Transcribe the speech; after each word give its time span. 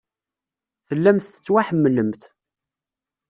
Tellamt 0.87 1.25
tettwaḥemmlemt. 1.35 2.21